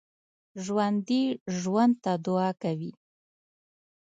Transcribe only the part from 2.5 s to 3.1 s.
کوي